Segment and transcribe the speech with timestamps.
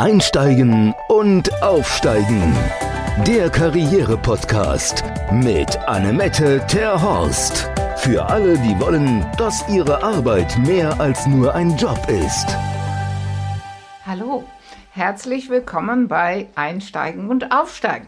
[0.00, 2.56] Einsteigen und Aufsteigen.
[3.26, 7.68] Der Karriere-Podcast mit Annemette Terhorst.
[7.98, 12.46] Für alle, die wollen, dass ihre Arbeit mehr als nur ein Job ist.
[14.06, 14.44] Hallo,
[14.92, 18.06] herzlich willkommen bei Einsteigen und Aufsteigen.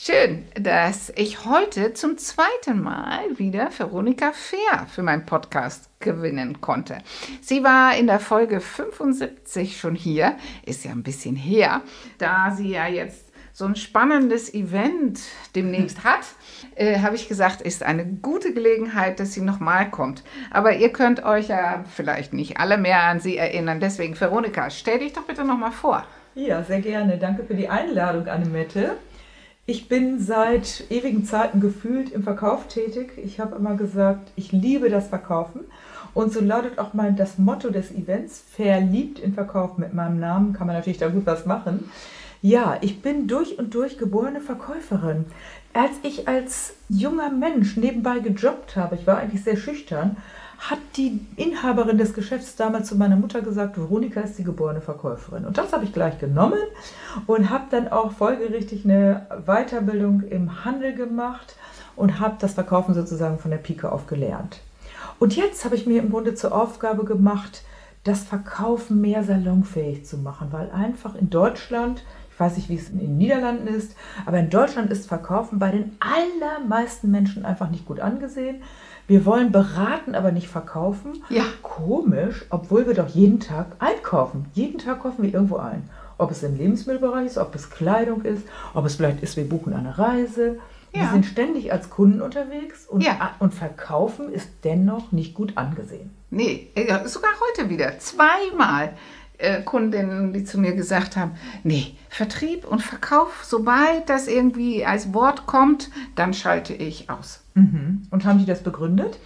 [0.00, 6.98] Schön, dass ich heute zum zweiten Mal wieder Veronika Fair für meinen Podcast gewinnen konnte.
[7.40, 11.82] Sie war in der Folge 75 schon hier, ist ja ein bisschen her,
[12.18, 15.18] da sie ja jetzt so ein spannendes Event
[15.56, 16.20] demnächst hat,
[16.76, 20.22] äh, habe ich gesagt, ist eine gute Gelegenheit, dass sie nochmal kommt.
[20.52, 23.80] Aber ihr könnt euch ja vielleicht nicht alle mehr an sie erinnern.
[23.80, 26.04] Deswegen, Veronika, stell dich doch bitte nochmal vor.
[26.36, 27.18] Ja, sehr gerne.
[27.18, 28.96] Danke für die Einladung, Annemette.
[29.70, 33.12] Ich bin seit ewigen Zeiten gefühlt im Verkauf tätig.
[33.22, 35.60] Ich habe immer gesagt, ich liebe das Verkaufen.
[36.14, 39.76] Und so lautet auch mal das Motto des Events, verliebt in Verkauf.
[39.76, 41.90] Mit meinem Namen kann man natürlich da gut was machen.
[42.40, 45.26] Ja, ich bin durch und durch geborene Verkäuferin.
[45.74, 50.16] Als ich als junger Mensch nebenbei gejobbt habe, ich war eigentlich sehr schüchtern,
[50.58, 55.44] hat die Inhaberin des Geschäfts damals zu meiner Mutter gesagt, Veronika ist die geborene Verkäuferin.
[55.44, 56.58] Und das habe ich gleich genommen
[57.26, 61.56] und habe dann auch folgerichtig eine Weiterbildung im Handel gemacht
[61.94, 64.60] und habe das Verkaufen sozusagen von der Pike auf gelernt.
[65.20, 67.62] Und jetzt habe ich mir im Grunde zur Aufgabe gemacht,
[68.04, 72.88] das Verkaufen mehr salonfähig zu machen, weil einfach in Deutschland, ich weiß nicht, wie es
[72.90, 77.86] in den Niederlanden ist, aber in Deutschland ist Verkaufen bei den allermeisten Menschen einfach nicht
[77.86, 78.62] gut angesehen.
[79.08, 81.24] Wir wollen beraten, aber nicht verkaufen.
[81.30, 81.42] Ja.
[81.62, 84.46] Komisch, obwohl wir doch jeden Tag einkaufen.
[84.54, 85.88] Jeden Tag kaufen wir irgendwo ein.
[86.18, 88.42] Ob es im Lebensmittelbereich ist, ob es Kleidung ist,
[88.74, 90.58] ob es vielleicht ist, wir buchen eine Reise.
[90.92, 91.00] Ja.
[91.02, 93.34] Wir sind ständig als Kunden unterwegs und, Ja.
[93.38, 96.10] und verkaufen ist dennoch nicht gut angesehen.
[96.30, 96.68] Nee,
[97.06, 97.98] sogar heute wieder.
[97.98, 98.92] Zweimal
[99.38, 105.14] äh, Kundinnen, die zu mir gesagt haben, nee, Vertrieb und Verkauf, sobald das irgendwie als
[105.14, 107.40] Wort kommt, dann schalte ich aus.
[108.10, 109.18] Und haben die das begründet?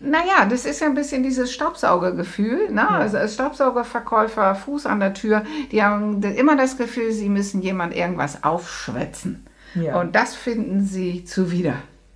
[0.00, 2.70] Naja, das ist ja ein bisschen dieses Staubsaugergefühl.
[2.72, 2.88] Ne?
[2.88, 7.94] Also als Staubsaugerverkäufer, Fuß an der Tür, die haben immer das Gefühl, sie müssen jemand
[7.94, 9.46] irgendwas aufschwätzen.
[9.74, 10.00] Ja.
[10.00, 11.74] Und das finden sie zuwider.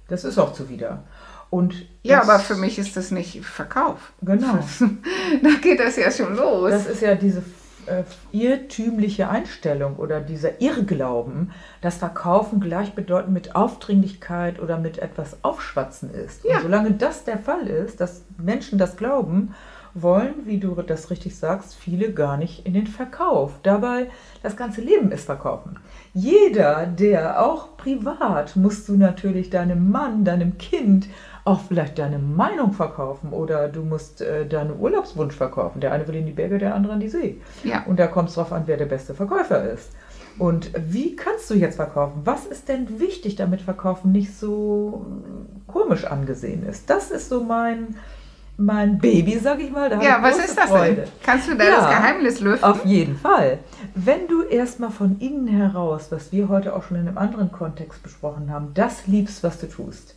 [0.08, 1.04] Das ist auch zuwider.
[1.50, 4.12] Und Ja, aber für mich ist das nicht Verkauf.
[4.22, 4.58] Genau.
[5.42, 6.70] da geht das ja schon los.
[6.70, 7.42] Das ist ja diese
[7.90, 16.14] äh, irrtümliche Einstellung oder dieser Irrglauben, dass Verkaufen gleichbedeutend mit Aufdringlichkeit oder mit etwas Aufschwatzen
[16.14, 16.44] ist.
[16.44, 16.56] Ja.
[16.56, 19.54] Und solange das der Fall ist, dass Menschen das glauben,
[19.94, 23.54] wollen, wie du das richtig sagst, viele gar nicht in den Verkauf.
[23.62, 24.08] Dabei,
[24.42, 25.78] das ganze Leben ist Verkaufen.
[26.14, 31.08] Jeder, der auch privat, musst du natürlich deinem Mann, deinem Kind
[31.44, 35.80] auch vielleicht deine Meinung verkaufen oder du musst äh, deinen Urlaubswunsch verkaufen.
[35.80, 37.40] Der eine will in die Berge, der andere in die See.
[37.64, 37.84] Ja.
[37.86, 39.90] Und da kommt es drauf an, wer der beste Verkäufer ist.
[40.38, 42.22] Und wie kannst du jetzt verkaufen?
[42.24, 46.88] Was ist denn wichtig, damit Verkaufen nicht so mm, komisch angesehen ist?
[46.88, 47.96] Das ist so mein,
[48.56, 49.90] mein Baby, sag ich mal.
[50.02, 50.94] Ja, was ist das Freude.
[50.94, 51.08] denn?
[51.22, 51.70] Kannst du da Ja.
[51.76, 52.64] das Geheimnis lüften?
[52.64, 53.58] Auf jeden Fall.
[53.94, 58.02] Wenn du erstmal von innen heraus, was wir heute auch schon in einem anderen Kontext
[58.02, 60.14] besprochen haben, das liebst, was du tust,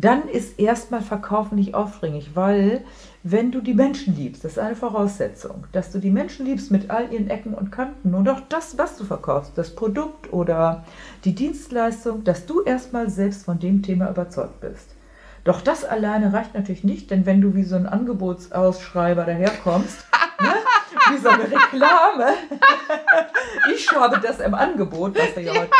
[0.00, 2.84] dann ist erstmal Verkaufen nicht aufdringlich, weil
[3.24, 6.90] wenn du die Menschen liebst, das ist eine Voraussetzung, dass du die Menschen liebst mit
[6.90, 10.84] all ihren Ecken und Kanten und auch das, was du verkaufst, das Produkt oder
[11.24, 14.94] die Dienstleistung, dass du erstmal selbst von dem Thema überzeugt bist.
[15.42, 20.06] Doch das alleine reicht natürlich nicht, denn wenn du wie so ein Angebotsausschreiber daherkommst,
[20.40, 20.54] ne,
[21.10, 22.34] wie so eine Reklame,
[23.74, 25.70] ich habe das im Angebot, was wir ja heute?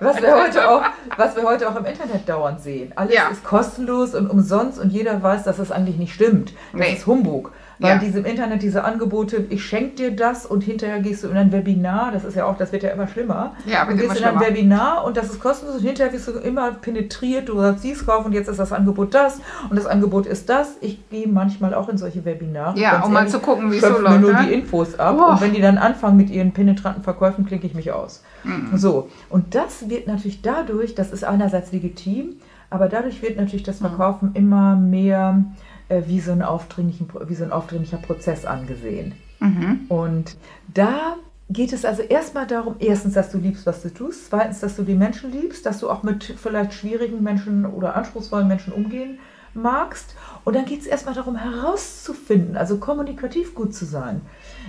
[0.00, 0.82] Was wir, heute auch,
[1.16, 2.92] was wir heute auch im Internet dauernd sehen.
[2.96, 3.28] Alles Ja.
[3.28, 6.52] ist kostenlos und umsonst und jeder weiß, dass es eigentlich nicht stimmt.
[6.72, 6.92] Das Nee.
[6.94, 7.52] ist Humbug.
[7.78, 7.98] Weil Ja.
[7.98, 11.52] diese im Internet diese Angebote, ich schenke dir das und hinterher gehst du in ein
[11.52, 13.54] Webinar, das ist ja auch, das wird ja immer schlimmer.
[13.66, 14.40] Ja, wird du immer gehst in ein.
[14.40, 18.26] Webinar und das ist kostenlos und hinterher wirst du immer penetriert, du sagst dies kaufen
[18.26, 20.76] und jetzt ist das Angebot das und das Angebot ist das.
[20.80, 22.78] Ich gehe manchmal auch in solche Webinare.
[22.78, 24.46] Ja, um mal zu gucken, wie es so läuft, nur ne?
[24.46, 25.30] die Infos ab Boah.
[25.32, 28.22] und wenn die dann anfangen mit ihren penetranten Verkäufen, klicke ich mich aus.
[28.44, 28.70] Mhm.
[28.76, 32.36] So, und das wird natürlich dadurch, das ist einerseits legitim,
[32.70, 35.44] aber dadurch wird natürlich das Verkaufen immer mehr
[35.88, 39.14] äh, wie, so ein aufdringlichen, wie so ein aufdringlicher Prozess angesehen.
[39.40, 39.86] Mhm.
[39.88, 40.36] Und
[40.72, 41.16] da
[41.48, 44.82] geht es also erstmal darum, erstens, dass du liebst, was du tust, zweitens, dass du
[44.82, 49.18] die Menschen liebst, dass du auch mit vielleicht schwierigen Menschen oder anspruchsvollen Menschen umgehen
[49.54, 50.14] magst.
[50.44, 54.20] Und dann geht es erstmal darum, herauszufinden, also kommunikativ gut zu sein.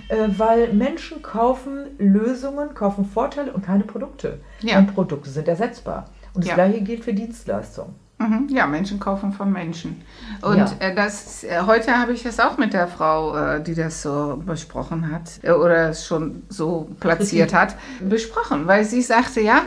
[0.08, 4.40] Äh, weil Menschen kaufen Lösungen, kaufen Vorteile und keine Produkte.
[4.60, 4.78] Ja.
[4.78, 6.08] Und Produkte sind ersetzbar.
[6.38, 6.54] Und das Ja.
[6.54, 7.96] gleiche gilt für Dienstleistungen.
[8.18, 8.46] Mhm.
[8.48, 10.02] Ja, Menschen kaufen von Menschen.
[10.40, 10.70] Und Ja.
[10.78, 14.40] äh, das, äh, heute habe ich das auch mit der Frau, äh, die das so
[14.46, 19.62] besprochen hat oder es schon so platziert hat, besprochen, weil sie sagte, ja,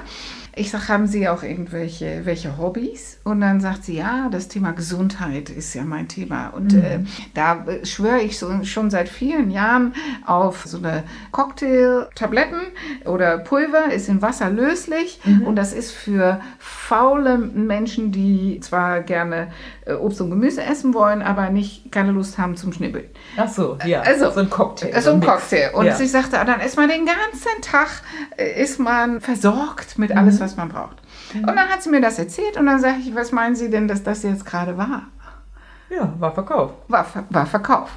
[0.55, 3.19] ich sag, haben Sie auch irgendwelche welche Hobbys?
[3.23, 6.49] Und dann sagt sie, ja, das Thema Gesundheit ist ja mein Thema.
[6.49, 6.99] Und äh,
[7.33, 9.93] da äh, schwöre ich so, schon seit vielen Jahren
[10.25, 12.59] auf so eine Cocktail-Tabletten
[13.05, 15.19] oder Pulver, ist in Wasser löslich.
[15.45, 19.47] Und das ist für faule Menschen, die zwar gerne
[19.85, 23.05] äh, Obst und Gemüse essen wollen, aber nicht keine Lust haben zum Schnibbeln.
[23.37, 24.01] Ach so, ja.
[24.01, 25.01] Also, so ein Cocktail.
[25.01, 25.21] So ein.
[25.21, 25.71] Cocktail.
[25.73, 25.95] Und ja.
[25.95, 27.87] sie sagte, ah, dann ist man den ganzen Tag,
[28.37, 30.97] äh, ist man versorgt mit alles, was man braucht.
[31.33, 33.87] Und dann hat sie mir das erzählt und dann sage ich, was meinen Sie denn,
[33.87, 35.03] dass das jetzt gerade war?
[35.89, 36.75] ja, war verkauft.
[36.87, 37.89] War, war Verkauf.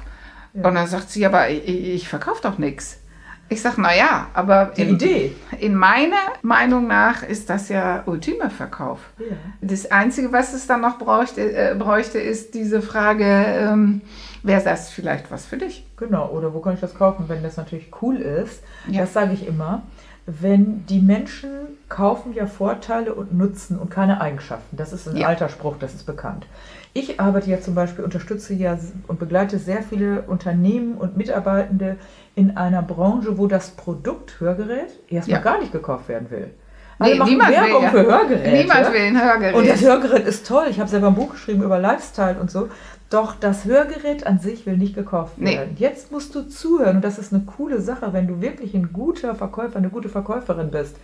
[0.53, 2.99] Und dann sagt sie, aber ich, ich verkaufe doch nichts.
[3.47, 5.35] Ich sage, naja, aber Die in, Idee.
[5.59, 8.99] in meiner Meinung nach ist das ja ultimer Verkauf.
[9.19, 9.35] Ja.
[9.61, 14.01] Das Einzige, was es dann noch bräuchte, äh, bräuchte ist diese Frage, ähm,
[14.41, 15.85] wäre das vielleicht was für dich?
[15.97, 18.63] Genau, oder wo kann ich das kaufen, wenn das natürlich cool ist?
[18.89, 19.01] Ja.
[19.01, 19.83] Das sage ich immer.
[20.27, 21.49] Wenn die Menschen
[21.87, 24.75] kaufen ja Vorteile und Nutzen und keine Eigenschaften.
[24.75, 25.27] Das ist ein Ja.
[25.27, 26.47] alter Spruch, das ist bekannt.
[26.93, 28.77] Ich arbeite ja zum Beispiel, unterstütze ja
[29.07, 31.97] und begleite sehr viele Unternehmen und Mitarbeitende
[32.33, 35.43] in einer Branche, wo das Produkt Hörgerät erstmal Ja.
[35.43, 36.51] gar nicht gekauft werden will.
[36.99, 37.89] Nee, machen niemand will Werbung ja.
[37.89, 38.51] für Hörgeräte.
[38.51, 39.55] Niemand will ein Hörgerät.
[39.55, 40.65] Und das Hörgerät ist toll.
[40.69, 42.69] Ich habe selber ein Buch geschrieben über Lifestyle und so.
[43.09, 45.57] Doch das Hörgerät an sich will nicht gekauft Nee.
[45.57, 45.75] werden.
[45.77, 49.35] Jetzt musst du zuhören und das ist eine coole Sache, wenn du wirklich ein guter
[49.35, 50.95] Verkäufer, eine gute Verkäuferin bist.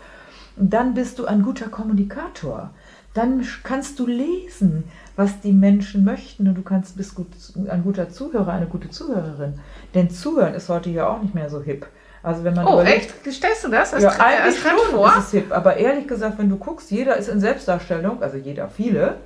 [0.55, 2.71] Dann bist du ein guter Kommunikator.
[3.13, 4.85] Dann kannst du lesen,
[5.15, 7.27] was die Menschen möchten und du kannst bist gut,
[7.69, 9.55] ein guter Zuhörer, eine gute Zuhörerin.
[9.93, 11.85] Denn Zuhören ist heute ja auch nicht mehr so hip.
[12.23, 13.35] Also wenn man oh, überlegt, echt?
[13.35, 13.93] Stellst du das?
[13.93, 15.09] als ja, eigentlich schon vor?
[15.09, 15.51] ist es hip.
[15.51, 19.17] Aber ehrlich gesagt, wenn du guckst, jeder ist in Selbstdarstellung, also jeder, viele.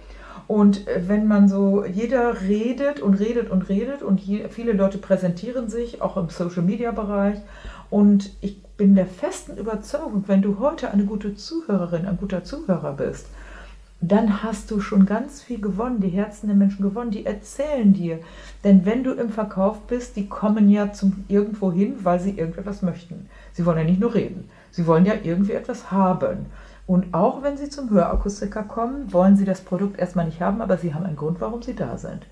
[0.48, 4.98] Und äh, wenn man so, jeder redet und redet und redet und je, viele Leute
[4.98, 7.40] präsentieren sich, auch im Social-Media-Bereich.
[7.90, 12.94] Und ich bin der festen Überzeugung, wenn du heute eine gute Zuhörerin, ein guter Zuhörer
[12.94, 13.28] bist,
[14.02, 18.20] dann hast du schon ganz viel gewonnen, die Herzen der Menschen gewonnen, die erzählen dir.
[18.64, 22.82] Denn wenn du im Verkauf bist, die kommen ja zum irgendwo hin, weil sie irgendetwas
[22.82, 23.28] möchten.
[23.54, 26.48] Sie wollen ja nicht nur reden, sie wollen ja irgendwie etwas haben.
[26.88, 30.78] Und auch wenn sie zum Hörakustiker kommen, wollen sie das Produkt erstmal nicht haben, aber
[30.78, 32.28] sie haben einen Grund, warum sie da sind.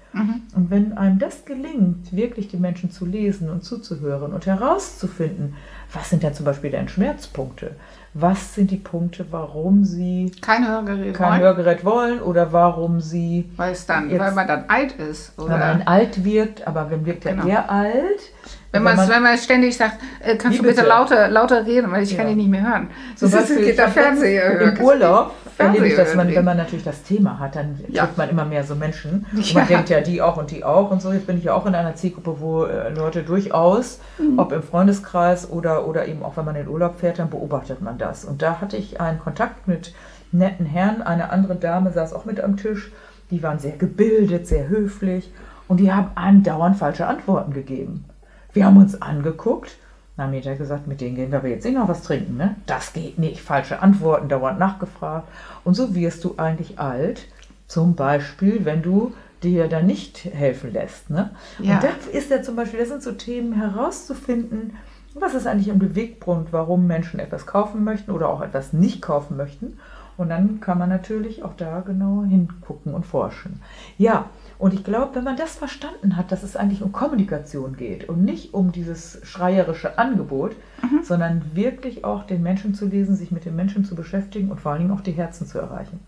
[0.56, 5.56] Und wenn einem das gelingt, wirklich die Menschen zu lesen und zuzuhören und herauszufinden,
[5.92, 7.72] was sind denn zum Beispiel deren Schmerzpunkte?
[8.16, 11.16] Was sind die Punkte, warum sie Kein Hörgerät.
[11.16, 11.42] kein wollen?
[11.42, 15.36] Hörgerät wollen oder warum sie, Weil es dann, Jetzt- weil man dann alt ist.
[15.38, 17.48] wenn Oder man alt wirkt, aber wenn wirkt er Genau.
[17.48, 18.22] eher alt?
[18.74, 20.88] Wenn, man, wenn man ständig sagt, äh, kannst du bitte, bitte?
[20.88, 22.18] lauter, lauter reden, weil ich Ja.
[22.18, 22.90] kann dich nicht mehr hören.
[23.16, 26.58] Zum Das ist- Beispiel, geht der Fernseher im Urlaub erlebe ich, dass man, wenn man
[26.58, 28.04] natürlich das Thema hat, dann Ja.
[28.06, 29.26] trifft man immer mehr so Menschen.
[29.34, 29.60] Und Ja.
[29.60, 31.12] man denkt ja, die auch und die auch und so.
[31.14, 34.40] Jetzt bin ich ja auch in einer Zielgruppe, wo äh, Leute durchaus, Mhm.
[34.40, 37.98] ob im Freundeskreis oder, oder eben auch wenn man in Urlaub fährt, dann beobachtet man
[38.00, 38.26] das.
[38.26, 39.94] Und da hatte ich einen Kontakt mit
[40.32, 41.04] netten Herren.
[41.04, 42.92] Eine andere Dame saß auch mit am Tisch.
[43.30, 45.32] Die waren sehr gebildet, sehr höflich
[45.68, 48.06] und die haben andauernd falsche Antworten gegeben.
[48.54, 49.78] Wir haben uns angeguckt,
[50.16, 52.56] dann haben die gesagt, mit denen gehen wir aber jetzt nicht noch was trinken, ne?
[52.68, 53.42] Das geht nicht.
[53.42, 55.28] Falsche Antworten, dauernd nachgefragt.
[55.64, 57.28] Und so wirst du eigentlich alt.
[57.68, 61.10] Zum Beispiel, wenn du dir da nicht helfen lässt.
[61.10, 61.32] Ne?
[61.60, 61.76] Ja.
[61.76, 64.78] Und das ist ja zum Beispiel, das sind so Themen herauszufinden,
[65.16, 69.38] was ist eigentlich ein Beweggrund, warum Menschen etwas kaufen möchten oder auch etwas nicht kaufen
[69.38, 69.78] möchten.
[70.18, 73.62] Und dann kann man natürlich auch da genauer hingucken und forschen.
[73.98, 74.30] Ja,
[74.64, 78.24] und ich glaube, wenn man das verstanden hat, dass es eigentlich um Kommunikation geht und
[78.24, 80.56] nicht um dieses schreierische Angebot,
[81.04, 84.72] sondern wirklich auch den Menschen zu lesen, sich mit den Menschen zu beschäftigen und vor
[84.72, 86.00] allen Dingen auch die Herzen zu erreichen.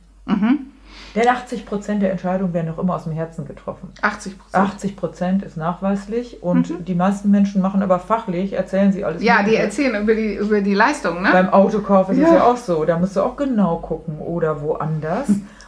[1.16, 3.90] Denn 80 Prozent der Entscheidungen werden noch immer aus dem Herzen getroffen.
[4.02, 4.64] 80 Prozent.
[4.70, 9.22] 80 Prozent ist nachweislich und die meisten Menschen machen aber fachlich, erzählen sie alles.
[9.22, 9.62] Ja, die Mögliche.
[9.64, 11.30] erzählen über die, über die Leistung, ne?
[11.32, 12.36] Beim Autokauf ist es Ja.
[12.36, 12.86] ja auch so.
[12.86, 14.20] Da musst du auch genau gucken.
[14.20, 15.28] Oder woanders,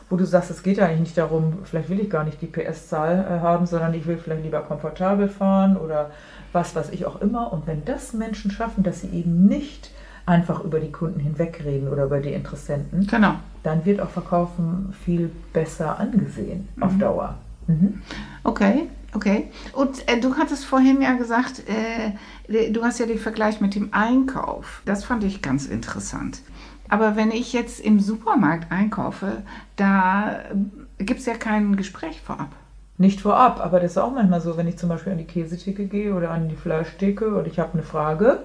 [0.09, 3.25] wo du sagst, es geht eigentlich nicht darum, vielleicht will ich gar nicht die PS-Zahl
[3.29, 6.11] äh, haben, sondern ich will vielleicht lieber komfortabel fahren oder
[6.53, 7.51] was weiß ich auch immer.
[7.51, 9.91] Und wenn das Menschen schaffen, dass sie eben nicht
[10.25, 13.35] einfach über die Kunden hinwegreden oder über die Interessenten, Genau.
[13.63, 17.35] dann wird auch Verkaufen viel besser angesehen auf Dauer.
[17.67, 18.01] Mhm.
[18.43, 19.49] Okay, okay.
[19.73, 23.89] Und äh, du hattest vorhin ja gesagt, äh, du hast ja den Vergleich mit dem
[23.93, 24.81] Einkauf.
[24.85, 26.39] Das fand ich ganz interessant.
[26.89, 29.43] Aber wenn ich jetzt im Supermarkt einkaufe,
[29.75, 30.39] da
[30.97, 32.49] gibt es ja kein Gespräch vorab.
[32.97, 35.85] Nicht vorab, aber das ist auch manchmal so, wenn ich zum Beispiel an die Käsetheke
[35.85, 38.39] gehe oder an die Fleischtheke und ich habe eine Frage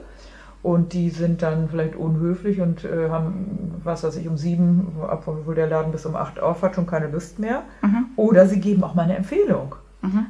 [0.63, 5.57] Und die sind dann vielleicht unhöflich und äh, haben, was weiß ich, um sieben, obwohl
[5.57, 7.63] der Laden bis um acht auf hat, schon keine Lust mehr.
[7.83, 8.07] Mhm.
[8.15, 9.75] Oder sie geben auch mal eine Empfehlung.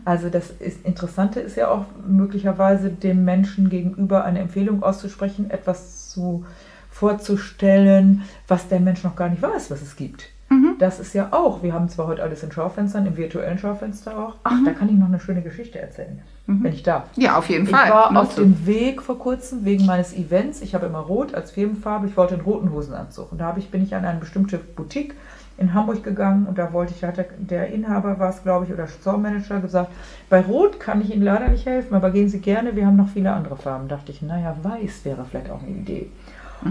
[0.04, 6.10] Also das ist, Interessante ist ja auch möglicherweise dem Menschen gegenüber eine Empfehlung auszusprechen, etwas
[6.10, 6.44] zu
[6.92, 10.28] vorzustellen, was der Mensch noch gar nicht weiß, was es gibt.
[10.50, 10.74] Mhm.
[10.78, 14.34] Das ist ja auch, wir haben zwar heute alles in Schaufenstern, im virtuellen Schaufenster auch.
[14.44, 14.64] Ach, Mhm.
[14.66, 17.04] da kann ich noch eine schöne Geschichte erzählen, wenn ich darf.
[17.16, 17.88] Ja, auf jeden Ich Fall.
[17.90, 20.60] war Nur auf zu- dem Weg vor kurzem wegen meines Events.
[20.60, 22.06] Ich habe immer rot als Firmenfarbe.
[22.08, 23.32] Ich wollte einen roten Hosenanzug.
[23.32, 25.14] Und da habe ich, bin ich an eine bestimmte Boutique
[25.58, 28.72] in Hamburg gegangen und da wollte ich, da hat der, Inhaber war es, glaube ich,
[28.72, 29.90] oder Store Manager gesagt,
[30.28, 33.08] bei Rot kann ich Ihnen leider nicht helfen, aber gehen Sie gerne, wir haben noch
[33.10, 33.86] viele andere Farben.
[33.88, 36.10] Da dachte ich, naja, weiß wäre vielleicht auch eine Idee.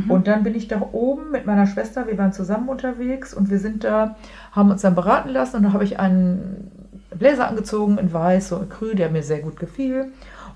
[0.08, 3.60] Und dann bin ich da oben mit meiner Schwester, wir waren zusammen unterwegs und wir
[3.60, 4.16] sind da,
[4.52, 6.72] haben uns dann beraten lassen und da habe ich einen
[7.18, 10.12] Bläser angezogen in weiß, so in Krü, der mir sehr gut gefiel.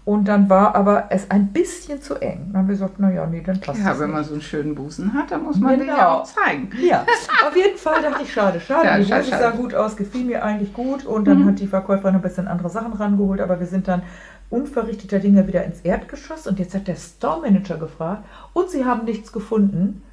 [0.06, 2.50] Und dann war aber es ein bisschen zu eng.
[2.52, 4.28] Dann haben wir gesagt, naja, nee, dann passt Ja, das wenn man nicht.
[4.28, 5.98] so einen schönen Busen hat, dann muss man den Genau.
[5.98, 6.70] ja auch zeigen.
[6.80, 7.04] Ja,
[7.48, 8.86] auf jeden Fall dachte ich, schade, schade.
[8.86, 9.44] Ja, die schade, Hose schade.
[9.44, 11.06] sah gut aus, gefiel mir eigentlich gut.
[11.06, 14.04] Und dann hat die Verkäuferin ein bisschen andere Sachen rangeholt, aber wir sind dann
[14.50, 16.48] unverrichteter Dinge wieder ins Erdgeschoss.
[16.48, 20.04] Und jetzt hat der Store-Manager gefragt, und sie haben nichts gefunden.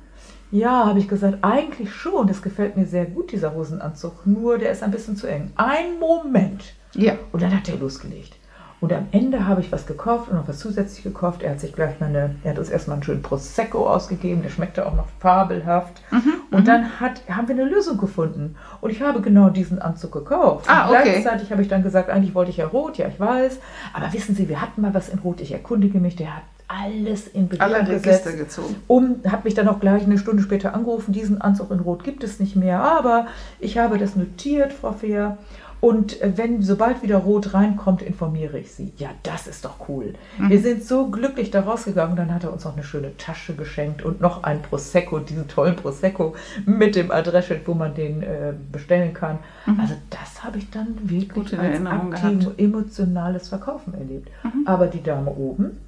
[0.51, 2.27] Ja, habe ich gesagt, eigentlich schon.
[2.27, 4.27] Das gefällt mir sehr gut, dieser Hosenanzug.
[4.27, 5.51] Nur der ist ein bisschen zu eng.
[5.57, 6.75] Ein Moment.
[6.95, 7.15] Ja.
[7.33, 8.37] Und dann hat er losgelegt.
[8.83, 11.45] Und am Ende habe ich was gekauft und noch was zusätzlich gekauft.
[11.45, 14.51] Er hat sich gleich mal eine, er hat uns erstmal einen schönen Prosecco ausgegeben, der
[14.51, 16.03] schmeckte auch noch fabelhaft.
[16.11, 18.57] Mhm, und dann hat, haben wir eine Lösung gefunden.
[18.81, 20.69] Und ich habe genau diesen Anzug gekauft.
[20.69, 21.13] Ah, und okay.
[21.13, 23.61] gleichzeitig habe ich dann gesagt, eigentlich wollte ich ja rot, ja, ich weiß.
[23.95, 25.41] Aber wissen Sie, wir hatten mal was in Rot.
[25.41, 28.57] Ich erkundige mich, der hat alles in Alle Bewegung Register gesetzt.
[28.57, 28.77] gezogen.
[28.89, 32.25] Um, hat mich dann auch gleich eine Stunde später angerufen, diesen Anzug in Rot gibt
[32.25, 33.29] es nicht mehr, aber
[33.61, 35.39] ich habe das notiert, Frau Fehr.
[35.83, 38.93] Und äh, wenn, sobald wieder Rot reinkommt, informiere ich Sie.
[38.99, 40.15] Ja, das ist doch cool.
[40.39, 42.15] Wir sind so glücklich da rausgegangen.
[42.15, 45.75] Dann hat er uns noch eine schöne Tasche geschenkt und noch ein Prosecco, diesen tollen
[45.75, 46.37] Prosecco
[46.67, 49.41] mit dem Adressschild, wo man den äh, bestellen kann.
[49.67, 52.61] Also das habe ich dann wirklich Gute als Erinnerung aktiv, gehabt.
[52.61, 54.31] emotionales Verkaufen erlebt.
[54.67, 55.79] Aber die Dame oben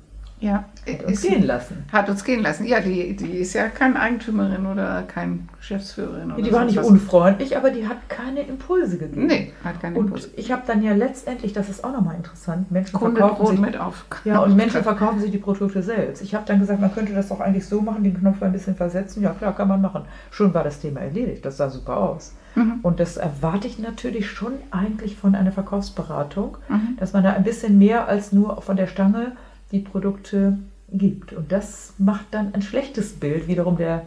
[0.44, 0.64] Ja.
[0.86, 1.84] hat uns Ist- gehen lassen.
[1.92, 2.64] Hat uns gehen lassen.
[2.66, 6.32] Ja, die, die ist ja keine Eigentümerin oder keine Geschäftsführerin.
[6.32, 6.86] Oder Die war nicht was.
[6.86, 9.26] unfreundlich, aber die hat keine Impulse gegeben.
[9.26, 10.28] Nee, hat keine Und Impulse.
[10.36, 13.76] ich habe dann ja letztendlich, das ist auch nochmal interessant, Menschen Kunde verkaufen sich, mit
[13.78, 14.04] auf.
[14.24, 16.22] ja, und Menschen verkaufen sich die Produkte selbst.
[16.22, 18.76] Ich habe dann gesagt, man könnte das doch eigentlich so machen, den Knopf ein bisschen
[18.76, 19.22] versetzen.
[19.22, 20.02] Ja, klar, kann man machen.
[20.30, 21.44] Schon war das Thema erledigt.
[21.46, 22.34] Das sah super aus.
[22.56, 22.80] Mhm.
[22.82, 26.96] Und das erwarte ich natürlich schon eigentlich von einer Verkaufsberatung, Mhm.
[26.98, 29.32] dass man da ein bisschen mehr als nur von der Stange
[29.74, 30.56] die Produkte
[30.90, 31.32] gibt.
[31.32, 33.48] Und das macht dann ein schlechtes Bild.
[33.48, 34.02] Wiederum der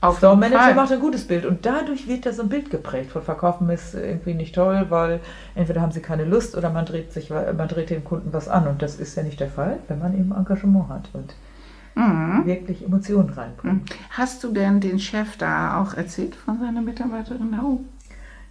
[0.00, 0.74] Auf Store Manager Fall.
[0.74, 3.10] macht ein gutes Bild und dadurch wird da so ein Bild geprägt.
[3.12, 5.20] Von Verkaufen ist irgendwie nicht toll, weil
[5.54, 8.66] entweder haben sie keine Lust oder man dreht sich, man dreht dem Kunden was an
[8.66, 11.34] und das ist ja nicht der Fall, wenn man eben Engagement hat und
[11.96, 12.44] Mhm.
[12.44, 13.88] wirklich Emotionen reinbringt.
[14.10, 17.54] Hast du denn den Chef da auch erzählt von seiner Mitarbeiterin?
[17.62, 17.78] Oh.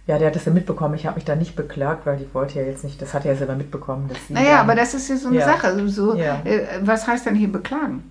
[0.06, 0.94] Ja, der hat das ja mitbekommen.
[0.94, 3.32] Ich habe mich da nicht beklagt, weil ich wollte ja jetzt nicht, das hat er
[3.32, 4.34] ja selber mitbekommen, dass sie.
[4.34, 5.46] Naja, dann- aber das ist ja so eine Ja.
[5.46, 5.88] Sache.
[5.88, 6.40] So, Ja.
[6.44, 8.10] äh, was heißt denn hier beklagen?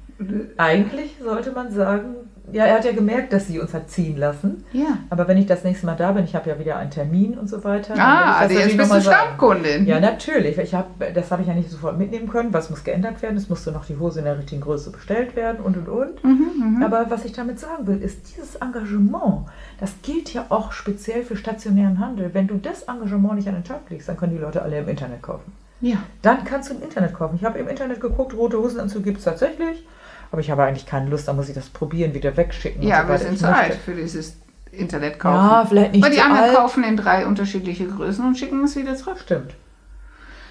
[0.58, 2.16] Eigentlich sollte man sagen,
[2.52, 4.66] ja, er hat ja gemerkt, dass sie uns hat ziehen lassen.
[4.74, 4.98] Ja.
[5.10, 7.48] Aber wenn ich das nächste Mal da bin, ich habe ja wieder einen Termin und
[7.50, 7.96] so weiter.
[7.98, 9.02] Ah, also jetzt bist du.
[9.02, 9.86] Stammkundin.
[9.86, 10.58] Ja, natürlich.
[10.58, 13.38] Ich hab, das habe ich ja nicht sofort mitnehmen können, was muss geändert werden.
[13.38, 16.24] Es musste noch die Hose in der richtigen Größe bestellt werden und und und.
[16.24, 19.46] Mhm, Aber was ich damit sagen will, ist dieses Engagement,
[19.80, 22.34] das gilt ja auch speziell für stationären Handel.
[22.34, 24.90] Wenn du das Engagement nicht an den Tag legst, dann können die Leute alle im
[24.90, 25.54] Internet kaufen.
[25.80, 25.98] Ja.
[26.22, 27.36] Dann kannst du im Internet kaufen.
[27.36, 29.86] Ich habe im Internet geguckt, rote Hosenanzug gibt es tatsächlich.
[30.34, 32.82] Aber ich habe eigentlich keine Lust, da muss ich das probieren, wieder wegschicken.
[32.82, 34.36] Ja, so wir sind Ich zu möchte- alt für dieses
[34.72, 35.36] Internet kaufen.
[35.46, 36.56] Ja, vielleicht nicht Weil die anderen alt.
[36.56, 39.18] kaufen in drei unterschiedliche Größen und schicken es wieder zurück.
[39.22, 39.54] Stimmt.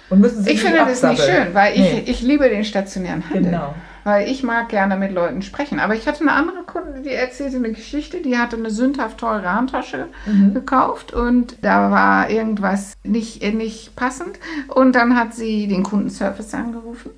[0.09, 1.43] Und müssen sich Ich finde das nicht absabbeln.
[1.47, 2.03] schön, weil ich, Nee.
[2.05, 3.51] ich liebe den stationären Handel.
[3.51, 3.75] Genau.
[4.05, 5.79] Weil ich mag gerne mit Leuten sprechen.
[5.81, 9.53] Aber ich hatte eine andere Kundin, die erzählte eine Geschichte, die hatte eine sündhaft teure
[9.53, 10.53] Handtasche Mhm.
[10.53, 14.39] gekauft und da war irgendwas nicht, nicht passend.
[14.69, 17.11] Und dann hat sie den Kundenservice angerufen.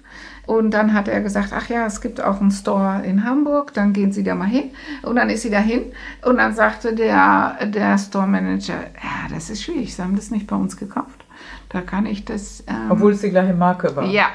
[0.48, 3.94] Und dann hat er gesagt, ach ja, es gibt auch einen Store in Hamburg, dann
[3.94, 4.72] gehen Sie da mal hin.
[5.02, 5.92] Und dann ist sie da hin
[6.24, 10.56] und dann sagte der, der Store-Manager, ja, das ist schwierig, Sie haben das nicht bei
[10.56, 11.26] uns gekauft.
[11.70, 12.64] Da kann ich das...
[12.68, 14.06] Ähm, Obwohl es die gleiche Marke war.
[14.06, 14.28] Ja,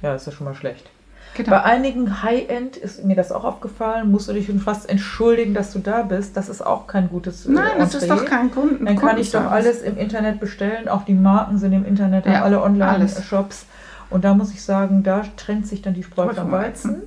[0.00, 0.88] Ja, ist ja schon mal schlecht.
[1.34, 1.50] genau.
[1.50, 5.72] Bei einigen High-End ist mir das auch aufgefallen, musst du dich schon fast entschuldigen, dass
[5.72, 6.36] du da bist.
[6.36, 8.16] Das ist auch kein gutes äh, Nein, das ist Entree.
[8.16, 8.86] doch kein Kunden.
[8.86, 10.88] Dann kann ich doch alles im Internet bestellen.
[10.88, 12.62] Auch die Marken sind im Internet, Ja, alle.
[12.62, 13.66] Online-Shops.
[14.10, 17.02] Und da muss ich sagen, da trennt sich dann die Spreu vom Weizen.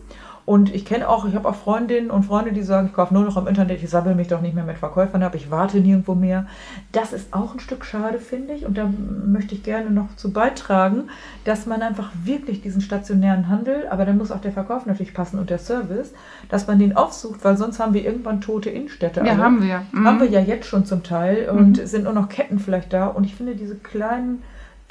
[0.45, 3.23] Und ich kenne auch, ich habe auch Freundinnen und Freunde, die sagen, ich kaufe nur
[3.23, 6.15] noch im Internet, ich sabbel mich doch nicht mehr mit Verkäufern ab, ich warte nirgendwo
[6.15, 6.47] mehr.
[6.91, 8.65] Das ist auch ein Stück schade, finde ich.
[8.65, 8.89] Und da
[9.25, 11.03] möchte ich gerne noch zu beitragen,
[11.45, 15.37] dass man einfach wirklich diesen stationären Handel, aber dann muss auch der Verkauf natürlich passen
[15.37, 16.11] und der Service,
[16.49, 19.21] dass man den aufsucht, weil sonst haben wir irgendwann tote Innenstädte.
[19.23, 19.43] Ja, alle.
[19.43, 19.83] haben wir.
[19.91, 20.05] Mhm.
[20.05, 23.07] Haben wir ja jetzt schon zum Teil und es sind nur noch Ketten vielleicht da.
[23.07, 24.41] Und ich finde diese kleinen,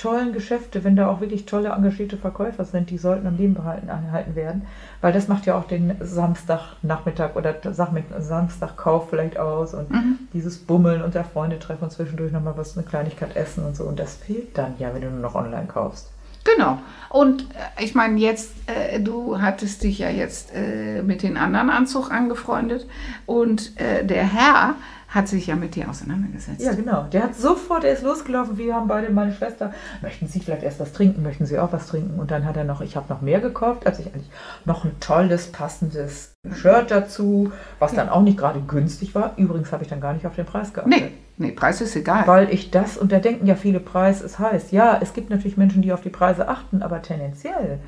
[0.01, 3.89] tollen Geschäfte, wenn da auch wirklich tolle, engagierte Verkäufer sind, die sollten am Leben behalten,
[3.89, 4.63] erhalten werden.
[5.01, 9.89] Weil das macht ja auch den Samstagnachmittag oder Samstag- Samstagkauf vielleicht aus und
[10.33, 13.85] dieses Bummeln und der Freunde treffen und zwischendurch nochmal was, eine Kleinigkeit essen und so.
[13.85, 16.11] Und das fehlt dann ja, wenn du nur noch online kaufst.
[16.45, 16.79] Genau.
[17.11, 21.69] Und äh, ich meine, jetzt, äh, du hattest dich ja jetzt äh, mit den anderen
[21.69, 22.87] Anzug angefreundet
[23.27, 24.75] und äh, der Herr
[25.11, 26.63] hat sich ja mit dir auseinandergesetzt.
[26.63, 27.03] Ja, genau.
[27.13, 28.57] Der hat sofort, er ist losgelaufen.
[28.57, 31.25] Wir haben beide, meine Schwester, möchten Sie vielleicht erst was trinken?
[31.25, 32.21] Möchten Sie auch was trinken?
[32.21, 34.31] Und dann hat er noch, ich habe noch mehr gekauft, als ich eigentlich
[34.65, 39.35] noch ein tolles, passendes Shirt dazu, was dann auch nicht gerade günstig war.
[39.37, 40.93] Übrigens habe ich dann gar nicht auf den Preis geachtet.
[40.93, 42.29] Nee, nee, Preis ist egal.
[42.29, 44.71] Weil ich das, und da denken ja viele, Preis ist heiß.
[44.71, 47.81] Ja, es gibt natürlich Menschen, die auf die Preise achten, aber tendenziell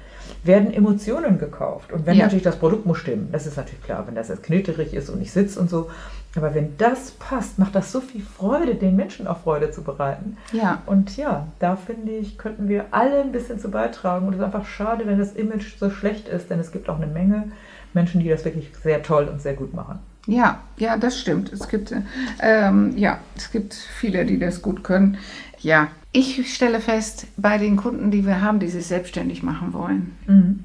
[0.45, 1.93] werden Emotionen gekauft.
[1.93, 2.25] Und wenn Ja.
[2.25, 5.21] natürlich das Produkt muss stimmen, das ist natürlich klar, wenn das jetzt knitterig ist und
[5.21, 5.91] nicht sitzt und so.
[6.35, 10.39] Aber wenn das passt, macht das so viel Freude, den Menschen auch Freude zu bereiten.
[10.53, 10.83] Ja.
[10.87, 14.27] Und ja, da finde ich, könnten wir alle ein bisschen zu beitragen.
[14.27, 16.97] Und es ist einfach schade, wenn das Image so schlecht ist, denn es gibt auch
[16.97, 17.53] eine Menge
[17.93, 19.99] Menschen, die das wirklich sehr toll und sehr gut machen.
[20.27, 21.53] Ja, ja, das stimmt.
[21.53, 22.01] Es gibt, äh,
[22.41, 25.19] ähm, ja, es gibt viele, die das gut können.
[25.59, 30.17] Ja, ich stelle fest, bei den Kunden, die wir haben, die sich selbstständig machen wollen,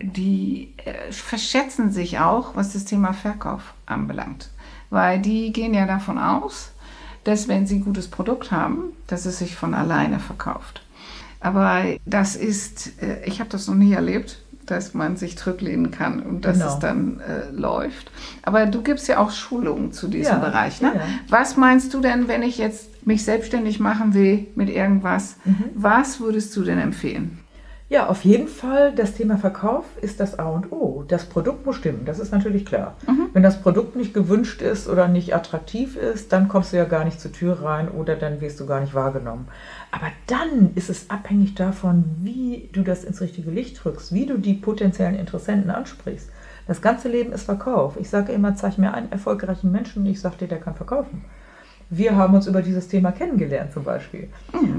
[0.02, 4.50] die äh, verschätzen sich auch, was das Thema Verkauf anbelangt.
[4.90, 6.72] Weil die gehen ja davon aus,
[7.24, 10.82] dass wenn sie ein gutes Produkt haben, dass es sich von alleine verkauft.
[11.40, 14.40] Aber das ist, äh, ich habe das noch nie erlebt,
[14.72, 16.74] dass man sich zurücklehnen kann und dass Genau.
[16.74, 18.12] es dann äh, läuft.
[18.44, 20.82] Aber du gibst ja auch Schulungen zu diesem Ja, Bereich.
[20.82, 20.92] Ne?
[20.96, 21.02] ja.
[21.30, 25.38] Was meinst du denn, wenn ich jetzt mich selbstständig machen will mit irgendwas?
[25.46, 25.64] Mhm.
[25.76, 27.40] Was würdest du denn empfehlen?
[27.90, 31.06] Ja, auf jeden Fall, das Thema Verkauf ist das A und O.
[31.08, 32.98] Das Produkt muss stimmen, das ist natürlich klar.
[33.32, 37.06] Wenn das Produkt nicht gewünscht ist oder nicht attraktiv ist, dann kommst du ja gar
[37.06, 39.48] nicht zur Tür rein oder dann wirst du gar nicht wahrgenommen.
[39.92, 44.38] Aber dann ist es abhängig davon, wie du das ins richtige Licht drückst, wie du
[44.38, 46.30] die potenziellen Interessenten ansprichst.
[46.68, 47.96] Das ganze Leben ist Verkauf.
[47.98, 51.24] Ich sage immer, zeig mir einen erfolgreichen Menschen und ich sage dir, der kann verkaufen.
[51.90, 54.28] Wir haben uns über dieses Thema kennengelernt zum Beispiel,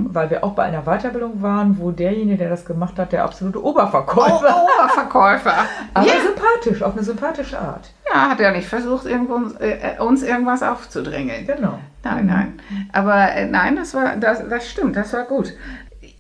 [0.09, 3.65] weil wir auch bei einer Weiterbildung waren, wo derjenige, der das gemacht hat, der absolute
[3.65, 4.65] Oberverkäufer war.
[4.65, 5.55] Oberverkäufer.
[5.95, 6.13] Aber ja.
[6.21, 7.91] sympathisch, auf eine sympathische Art.
[8.13, 11.47] ja, hat er nicht versucht, irgendwo, äh, uns irgendwas aufzudrängeln.
[11.47, 11.79] Genau.
[12.05, 12.61] Nein, nein.
[12.93, 15.55] Aber äh, nein, das war, das, das stimmt, das war gut.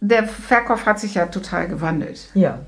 [0.01, 2.31] Der Verkauf hat sich ja total gewandelt.
[2.35, 2.61] Ja.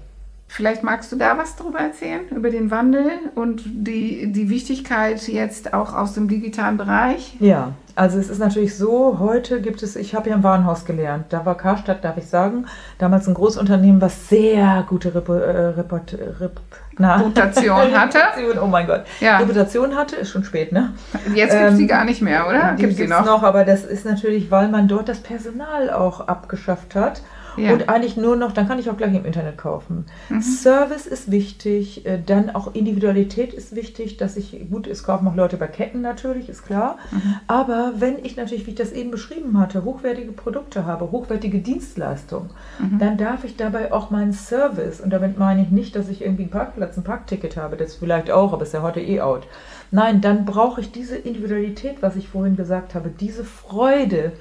[0.53, 5.73] Vielleicht magst du da was drüber erzählen, über den Wandel und die, die Wichtigkeit jetzt
[5.73, 7.37] auch aus dem digitalen Bereich.
[7.39, 11.27] Ja, also es ist natürlich so, heute gibt es, ich habe ja im Warenhaus gelernt,
[11.29, 12.67] da war Karstadt, darf ich sagen,
[12.99, 16.61] damals ein Großunternehmen, was sehr gute Repu äh, Reput Rep
[16.99, 18.19] na, Reputation hatte.
[18.19, 19.05] Reputation, oh mein Gott.
[19.21, 19.39] Ja.
[19.39, 20.95] Reputation hatte, ist schon spät, ne?
[21.33, 22.73] Jetzt gibt es die Ähm, gar nicht mehr, oder?
[22.73, 23.25] Die Gibt sie gibt's noch?
[23.25, 27.23] noch, aber das ist natürlich, weil man dort das Personal auch abgeschafft hat.
[27.61, 27.73] Ja.
[27.73, 30.07] Und eigentlich nur noch, dann kann ich auch gleich im Internet kaufen.
[30.29, 30.43] Mhm.
[30.43, 35.35] Service ist wichtig, äh, dann auch Individualität ist wichtig, dass ich, gut, es kaufen auch
[35.35, 36.99] Leute bei Ketten natürlich, ist klar.
[37.11, 37.35] Mhm.
[37.47, 42.51] Aber wenn ich natürlich, wie ich das eben beschrieben hatte, hochwertige Produkte habe, hochwertige Dienstleistungen,
[42.79, 42.99] Mhm.
[42.99, 46.43] dann darf ich dabei auch meinen Service, und damit meine ich nicht, dass ich irgendwie
[46.43, 49.47] einen Parkplatz, ein Parkticket habe, das vielleicht auch, aber ist ja heute eh out.
[49.91, 54.33] Nein, dann brauche ich diese Individualität, was ich vorhin gesagt habe, diese Freude,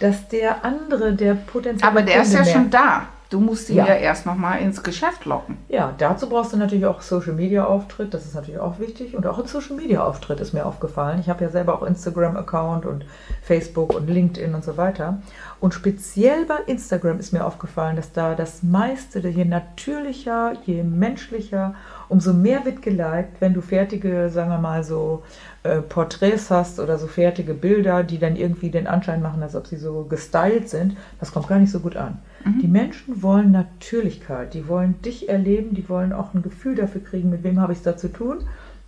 [0.00, 3.06] dass der andere, der potenzielle Aber der ist ja Kunde schon merkt- da.
[3.30, 3.94] Du musst ihn ja, Ja.
[3.96, 5.58] erst noch mal ins Geschäft locken.
[5.68, 9.14] Ja, dazu brauchst du natürlich auch Social Media Auftritt, das ist natürlich auch wichtig.
[9.14, 11.20] Und auch ein Social Media Auftritt ist mir aufgefallen.
[11.20, 13.04] Ich habe ja selber auch Instagram-Account und
[13.42, 15.20] Facebook und LinkedIn und so weiter.
[15.60, 21.74] Und speziell bei Instagram ist mir aufgefallen, dass da das meiste, je natürlicher, je menschlicher,
[22.08, 25.22] umso mehr wird geliked, wenn du fertige, sagen wir mal so,
[25.64, 29.66] äh, Porträts hast oder so fertige Bilder, die dann irgendwie den Anschein machen, als ob
[29.66, 30.96] sie so gestylt sind.
[31.20, 32.18] Das kommt gar nicht so gut an.
[32.62, 37.30] Die Menschen wollen Natürlichkeit, die wollen dich erleben, die wollen auch ein Gefühl dafür kriegen,
[37.30, 38.38] mit wem habe ich es da zu tun.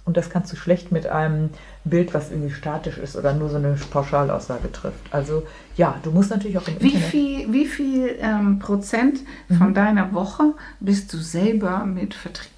[0.06, 1.50] Und das kannst du schlecht mit einem
[1.84, 5.12] Bild, was irgendwie statisch ist oder nur so eine Pauschalaussage trifft.
[5.12, 5.42] Also
[5.76, 7.08] ja, du musst natürlich auch im Wie Internet.
[7.10, 9.54] viel, wie viel ähm, Prozent Mhm.
[9.56, 12.50] von deiner Woche bist du selber mit Vertrieb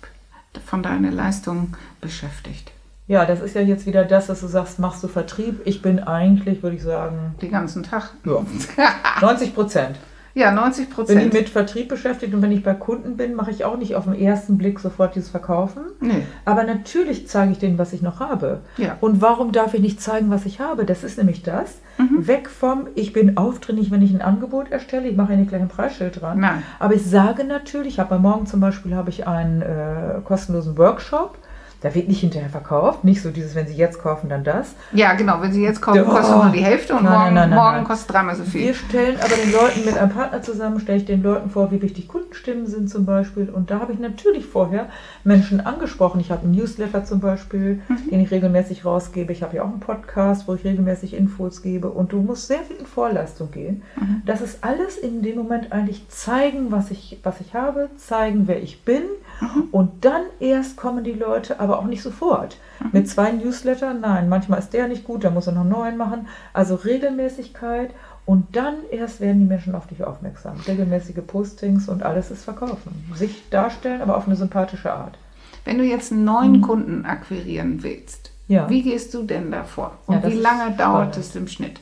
[0.64, 2.70] von deiner Leistung beschäftigt?
[3.08, 5.60] Ja, das ist ja jetzt wieder das, dass du sagst, machst du Vertrieb.
[5.64, 8.10] Ich bin eigentlich, würde ich sagen, Den ganzen Tag?
[8.24, 8.44] ja,
[9.20, 9.96] 90 Prozent.
[10.34, 11.32] Ja, 90% Bin ich Prozent.
[11.34, 14.14] mit Vertrieb beschäftigt und wenn ich bei Kunden bin, mache ich auch nicht auf den
[14.14, 15.82] ersten Blick sofort dieses Verkaufen.
[16.00, 16.22] Nee.
[16.44, 18.60] Aber natürlich zeige ich denen, was ich noch habe.
[18.78, 18.96] Ja.
[19.00, 20.86] Und warum darf ich nicht zeigen, was ich habe?
[20.86, 21.80] Das ist nämlich das.
[21.98, 22.26] Mhm.
[22.26, 25.08] Weg vom, ich bin aufdringlich, wenn ich ein Angebot erstelle.
[25.08, 26.40] Ich mache ja nicht gleich ein Preisschild dran.
[26.40, 26.62] Nein.
[26.78, 31.36] Aber ich sage natürlich, ich habe morgen zum Beispiel habe ich einen äh, kostenlosen Workshop.
[31.82, 33.02] Da wird nicht hinterher verkauft.
[33.04, 34.74] Nicht so dieses, wenn Sie jetzt kaufen, dann das.
[34.92, 35.40] Ja, genau.
[35.42, 36.04] Wenn Sie jetzt kaufen, Ja.
[36.04, 38.66] kostet nur die Hälfte und Nein, morgen, nein, nein, morgen kostet dreimal so viel.
[38.66, 41.82] Wir stellen aber den Leuten mit einem Partner zusammen, stelle ich den Leuten vor, wie
[41.82, 43.48] wichtig Kundenstimmen sind zum Beispiel.
[43.50, 44.86] Und da habe ich natürlich vorher
[45.24, 46.20] Menschen angesprochen.
[46.20, 48.10] Ich habe einen Newsletter zum Beispiel, Mhm.
[48.10, 49.32] den ich regelmäßig rausgebe.
[49.32, 51.88] Ich habe ja auch einen Podcast, wo ich regelmäßig Infos gebe.
[51.88, 53.82] Und du musst sehr viel in Vorleistung gehen.
[53.96, 54.22] Mhm.
[54.24, 58.62] Das ist alles in dem Moment eigentlich zeigen, was ich, was ich habe, zeigen, wer
[58.62, 59.02] ich bin.
[59.42, 59.68] Mhm.
[59.72, 62.56] Und dann erst kommen die Leute, aber auch nicht sofort.
[62.80, 62.88] Mhm.
[62.92, 65.96] Mit zwei Newslettern, nein, manchmal ist der nicht gut, da muss er noch einen neuen
[65.96, 66.28] machen.
[66.52, 67.90] Also Regelmäßigkeit
[68.24, 70.56] und dann erst werden die Menschen auf dich aufmerksam.
[70.66, 73.04] Regelmäßige Postings und alles ist verkaufen.
[73.14, 75.18] Sich darstellen, aber auf eine sympathische Art.
[75.64, 78.54] Wenn du jetzt einen neuen Kunden akquirieren willst, Mhm.
[78.56, 78.68] Ja.
[78.68, 79.92] wie gehst du denn davor?
[80.08, 81.80] Ja, Und das wie lange dauert es im Schnitt?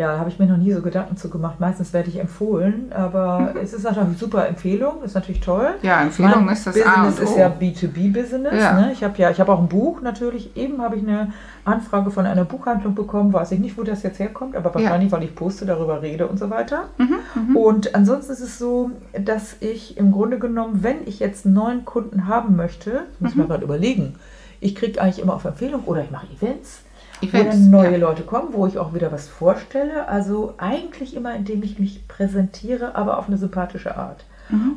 [0.00, 1.60] Ja, da habe ich mir noch nie so Gedanken zu gemacht.
[1.60, 5.74] Meistens werde ich empfohlen, aber es ist natürlich super Empfehlung, ist natürlich toll.
[5.82, 7.30] Ja, Empfehlung Mein ist das A Business und O.
[7.30, 8.54] ist ja B2B-Business.
[8.58, 8.80] Ja.
[8.80, 8.92] Ne?
[8.92, 10.56] Ich habe ja, ich habe auch ein Buch natürlich.
[10.56, 11.32] Eben habe ich eine
[11.66, 13.32] Anfrage von einer Buchhandlung bekommen.
[13.34, 16.38] Weiß ich nicht, wo das jetzt herkommt, aber wahrscheinlich, weil ich poste, darüber rede und
[16.38, 16.84] so weiter.
[16.96, 18.90] Mhm, Und ansonsten ist es so,
[19.22, 23.36] dass ich im Grunde genommen, wenn ich jetzt einen neuen Kunden haben möchte, muss ich
[23.36, 23.42] Mhm.
[23.42, 24.14] mir gerade überlegen,
[24.60, 26.80] ich kriege eigentlich immer auf Empfehlung oder ich mache Events.
[27.22, 27.98] Events, wo dann neue ja.
[27.98, 30.08] Leute kommen, wo ich auch wieder was vorstelle.
[30.08, 34.24] Also eigentlich immer, indem ich mich präsentiere, aber auf eine sympathische Art.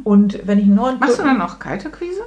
[0.03, 0.99] Und wenn ich einen neuen Mhm.
[0.99, 2.21] Machst du dann noch Kaltakquise?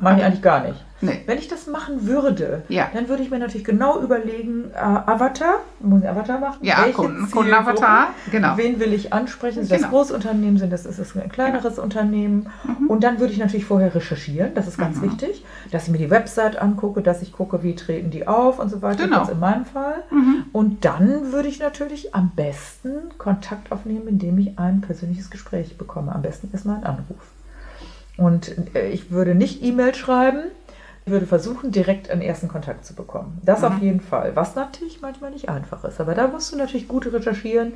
[0.00, 0.82] Mache ich eigentlich gar nicht.
[1.02, 1.20] Nee.
[1.26, 2.88] Wenn ich das machen würde, Ja.
[2.94, 6.56] dann würde ich mir natürlich genau überlegen, äh, Avatar, muss ich Avatar machen?
[6.62, 7.30] Ja, Kunden-?
[7.30, 8.56] Kundenavatar, genau.
[8.56, 9.56] Wen will ich ansprechen?
[9.64, 9.90] Sind das Genau.
[9.90, 12.48] Großunternehmen, sind das, ist es ein kleineres Unternehmen?
[12.64, 12.86] Mhm.
[12.88, 16.10] Und dann würde ich natürlich vorher recherchieren, das ist ganz wichtig, dass ich mir die
[16.10, 19.20] Website angucke, dass ich gucke, wie treten die auf und so weiter, Genau.
[19.20, 20.02] jetzt in meinem Fall.
[20.10, 20.46] Mhm.
[20.52, 26.14] Und dann würde ich natürlich am besten Kontakt aufnehmen, indem ich ein persönliches Gespräch bekomme.
[26.14, 27.18] Am besten erstmal einen Anruf.
[28.16, 30.40] Und äh, ich würde nicht E-Mail schreiben.
[31.04, 33.40] Ich würde versuchen, direkt einen ersten Kontakt zu bekommen.
[33.44, 33.64] Das Mhm.
[33.66, 34.32] auf jeden Fall.
[34.34, 36.00] Was natürlich manchmal nicht einfach ist.
[36.00, 37.74] Aber da musst du natürlich gut recherchieren.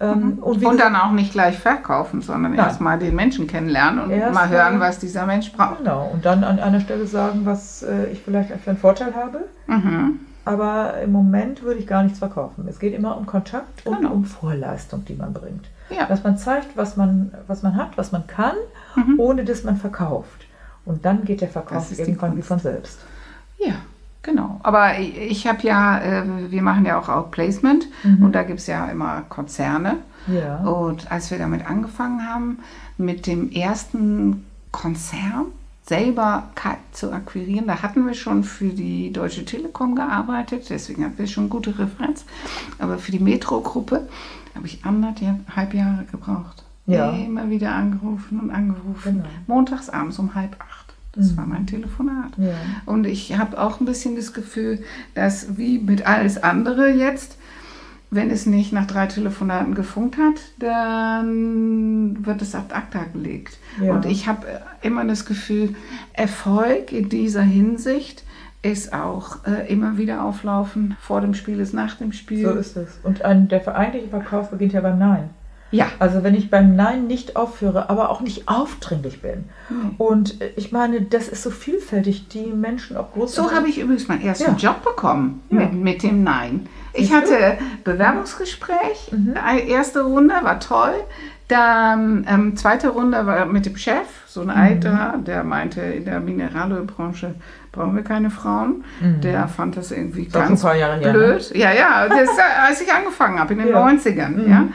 [0.00, 4.00] Ähm, und wie Und gesagt, dann auch nicht gleich verkaufen, sondern erstmal den Menschen kennenlernen
[4.02, 5.78] und Erst mal mal- hören, was dieser Mensch braucht.
[5.78, 6.10] genau.
[6.12, 9.44] Und dann an einer Stelle sagen, was äh, ich vielleicht für einen Vorteil habe.
[9.68, 10.18] Mhm.
[10.44, 12.66] Aber im Moment würde ich gar nichts verkaufen.
[12.68, 14.12] Es geht immer um Kontakt und Genau.
[14.12, 15.66] um Vorleistung, die man bringt.
[15.90, 16.06] Ja.
[16.06, 18.54] Dass man zeigt, was man, was man hat, was man kann,
[19.18, 20.46] ohne dass man verkauft.
[20.84, 22.98] Und dann geht der Verkauf irgendwann wie von selbst.
[23.58, 23.74] Ja,
[24.22, 24.60] genau.
[24.62, 27.86] Aber ich, habe ja, äh, wir machen ja auch Outplacement
[28.20, 29.96] und da gibt es ja immer Konzerne.
[30.26, 30.58] Ja.
[30.58, 32.58] Und als wir damit angefangen haben,
[32.98, 35.46] mit dem ersten Konzern
[35.86, 36.44] selber
[36.92, 41.50] zu akquirieren, da hatten wir schon für die Deutsche Telekom gearbeitet, deswegen hatten wir schon
[41.50, 42.24] gute Referenz.
[42.78, 44.08] Aber für die Metro-Gruppe
[44.54, 46.63] habe ich anderthalb Jahre gebraucht.
[46.86, 47.10] Ja.
[47.10, 49.22] Immer wieder angerufen und angerufen.
[49.22, 49.28] Genau.
[49.46, 50.94] Montags abends um halb acht.
[51.12, 52.32] Das war mein Telefonat.
[52.36, 52.54] Ja.
[52.86, 54.82] Und ich habe auch ein bisschen das Gefühl,
[55.14, 57.38] dass wie mit alles andere jetzt,
[58.10, 63.58] wenn es nicht nach drei Telefonaten gefunkt hat, dann wird es ad acta gelegt.
[63.80, 63.94] Ja.
[63.94, 64.46] Und ich habe
[64.82, 65.76] immer das Gefühl,
[66.12, 68.24] Erfolg in dieser Hinsicht
[68.62, 70.96] ist auch äh, immer wieder auflaufen.
[71.00, 72.44] Vor dem Spiel ist nach dem Spiel.
[72.44, 72.98] So ist es.
[73.02, 75.30] Und ein, der eigentliche Verkauf beginnt ja beim Nein.
[75.70, 79.44] Ja, Also wenn ich beim Nein nicht aufhöre, aber auch nicht aufdringlich bin.
[79.98, 83.34] Und äh, ich meine, das ist so vielfältig, die Menschen auch groß.
[83.34, 84.56] So habe ich übrigens meinen ersten Ja.
[84.56, 85.56] Job bekommen Ja.
[85.60, 86.68] mit, mit dem Nein.
[86.92, 89.34] Ich hatte Bewerbungsgespräch, Mhm.
[89.44, 90.94] Eine erste Runde war toll.
[91.48, 94.50] Dann ähm, zweite Runde war mit dem Chef, so Mhm.
[94.50, 97.34] ein Alter, der meinte, in der Mineralölbranche
[97.74, 98.84] brauchen wir keine Frauen.
[99.22, 100.30] Der fand das irgendwie Mhm.
[100.32, 101.18] Schon ganz paar Jahre her, ne?
[101.18, 101.52] blöd.
[101.54, 102.28] Ja, ja, das,
[102.66, 103.82] als ich angefangen habe in den Ja.
[103.84, 103.98] Mhm.
[103.98, 104.48] 90ern.
[104.48, 104.68] Ja.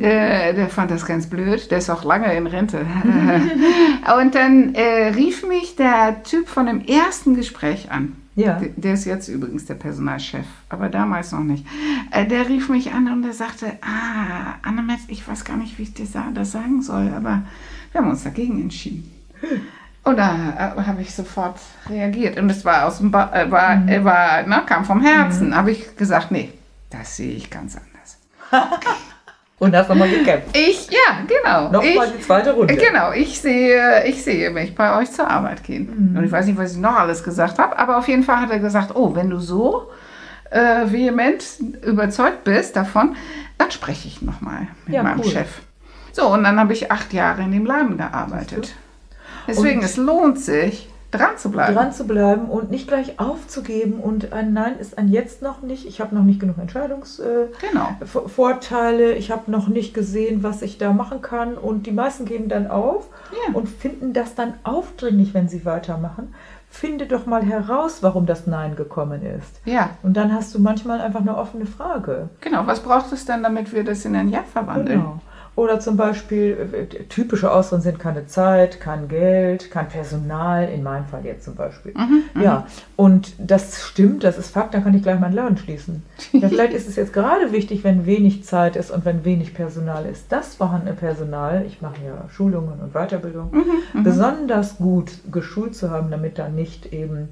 [0.00, 1.70] Äh, der fand das ganz blöd.
[1.70, 2.78] Der ist auch lange in Rente.
[4.20, 8.16] Und dann äh, rief mich der Typ von dem ersten Gespräch an.
[8.36, 8.54] Ja.
[8.58, 11.66] Der- Der ist jetzt übrigens der Personalchef, aber damals noch nicht.
[12.10, 15.82] Äh, Der rief mich an und er sagte, ah, Annemetz, ich weiß gar nicht, wie
[15.82, 17.42] ich dir das sagen soll, aber
[17.92, 19.10] wir haben uns dagegen entschieden.
[20.02, 21.56] Und da äh, habe ich sofort
[21.88, 22.38] reagiert.
[22.38, 23.88] Und es war aus dem ba äh, war, Mhm.
[23.88, 25.54] äh, war, ne, kam vom Herzen.
[25.54, 26.52] Habe ich gesagt, nee,
[26.90, 28.18] das sehe ich ganz anders.
[29.58, 30.56] Und hast nochmal gekämpft.
[30.56, 31.64] Ich, ja, genau.
[31.70, 32.74] Nochmal ich, die zweite Runde.
[32.76, 36.12] Genau, ich sehe, ich sehe mich bei euch zur Arbeit gehen.
[36.12, 36.16] Mhm.
[36.16, 38.50] Und ich weiß nicht, was ich noch alles gesagt habe, aber auf jeden Fall hat
[38.50, 39.90] er gesagt, oh, wenn du so
[40.50, 41.44] äh, vehement
[41.84, 43.16] überzeugt bist davon,
[43.58, 45.26] dann spreche ich nochmal mit Ja, meinem cool.
[45.30, 45.60] Chef.
[46.12, 48.74] So, und dann habe ich acht Jahre in dem Laden gearbeitet.
[49.48, 51.74] Deswegen, Und- es lohnt sich, dran zu bleiben.
[51.74, 55.84] dran zu bleiben und nicht gleich aufzugeben und ein Nein ist ein Jetzt noch nicht.
[55.86, 57.48] Ich habe noch nicht genug Entscheidungsvorteile.
[57.72, 57.88] Genau.
[58.28, 59.12] Vorteile.
[59.14, 62.70] Ich habe noch nicht gesehen, was ich da machen kann und die meisten geben dann
[62.70, 63.54] auf Ja.
[63.54, 66.32] und finden das dann aufdringlich, wenn sie weitermachen.
[66.72, 69.60] Finde doch mal heraus, warum das Nein gekommen ist.
[69.64, 72.28] Ja, Und dann hast du manchmal einfach eine offene Frage.
[72.40, 72.64] genau.
[72.68, 75.00] Was braucht es denn, damit wir das in ein Ja verwandeln?
[75.00, 75.18] Genau.
[75.60, 81.04] Oder zum Beispiel äh, typische Ausreden sind keine Zeit, kein Geld, kein Personal, in meinem
[81.04, 81.92] Fall jetzt zum Beispiel.
[81.94, 86.02] Mhm, Ja, und das stimmt, das ist Fakt, dann kann ich gleich meinen Laden schließen.
[86.32, 90.06] Ja, vielleicht ist es jetzt gerade wichtig, wenn wenig Zeit ist und wenn wenig Personal
[90.06, 90.32] ist.
[90.32, 96.10] Das vorhandene Personal, ich mache ja Schulungen und Weiterbildung, Mhm, besonders gut geschult zu haben,
[96.10, 97.28] damit da nicht eben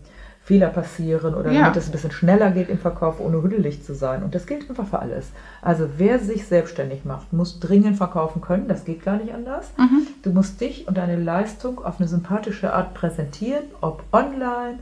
[0.49, 1.61] Fehler passieren oder Ja.
[1.65, 4.23] damit es ein bisschen schneller geht im Verkauf, ohne hüdelig zu sein.
[4.23, 5.27] Und das gilt einfach für alles.
[5.61, 8.67] Also wer sich selbstständig macht, muss dringend verkaufen können.
[8.67, 9.67] Das geht gar nicht anders.
[9.77, 10.07] Mhm.
[10.23, 14.79] Du musst dich und deine Leistung auf eine sympathische Art präsentieren, ob online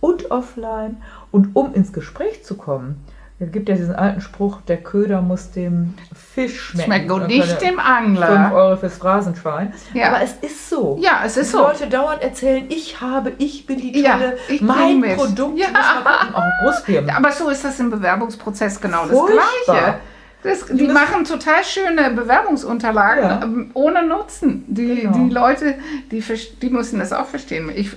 [0.00, 0.98] und offline.
[1.30, 3.02] Und um ins Gespräch zu kommen,
[3.38, 6.84] es gibt ja diesen alten Spruch, der Köder muss dem Fisch schmecken.
[6.86, 8.50] Schmeckt Dann nicht dem 5 Angler.
[8.54, 9.74] Euro fürs Phrasenschwein.
[9.92, 10.08] Ja.
[10.08, 10.98] Aber es ist so.
[11.02, 11.62] Ja, es ist Die so.
[11.62, 15.16] Leute dauernd erzählen, ich habe, ich bin die Ja, Tolle, ich bring mein.
[15.16, 15.66] Produkt Ja.
[15.68, 17.10] muss verkaufen.
[17.10, 17.16] Auch.
[17.16, 19.44] Aber so ist das im Bewerbungsprozess genau das Furchtbar.
[19.66, 19.94] Gleiche.
[20.42, 23.40] Das, die machen total schöne Bewerbungsunterlagen Ja.
[23.42, 24.64] ähm, ohne Nutzen.
[24.68, 25.12] Die, Genau.
[25.18, 25.74] die Leute,
[26.10, 26.22] die,
[26.62, 27.70] die müssen das auch verstehen.
[27.74, 27.90] Ich,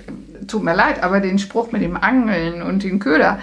[0.50, 3.38] tut mir leid, aber den Spruch mit dem Angeln und den Köder,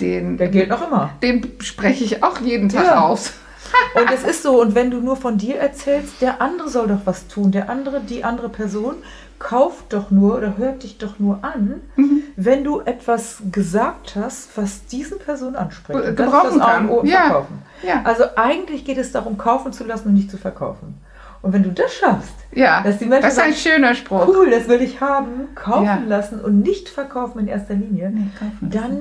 [0.00, 1.10] den, Der gilt noch immer.
[1.22, 3.00] den spreche ich auch jeden Tag Ja.
[3.00, 3.32] aus.
[3.96, 7.00] Und es ist so, und wenn du nur von dir erzählst, der andere soll doch
[7.06, 7.50] was tun.
[7.50, 8.94] Der andere, die andere Person
[9.40, 12.22] kauft doch nur oder hört dich doch nur an, Mhm.
[12.36, 15.96] wenn du etwas gesagt hast, was diesen Person anspricht.
[15.98, 16.88] Und das ist Gebrauchen das kann.
[17.06, 17.20] Ja.
[17.22, 17.62] Verkaufen.
[17.82, 18.02] Ja.
[18.04, 20.94] Also eigentlich geht es darum, kaufen zu lassen und nicht zu verkaufen.
[21.44, 24.26] Und wenn du das schaffst, Ja, Dass die Menschen das ist ein sagen, schöner Spruch.
[24.28, 25.98] cool, das will ich haben, kaufen Ja.
[26.06, 29.00] lassen und nicht verkaufen in erster Linie, Nee, kaufen dann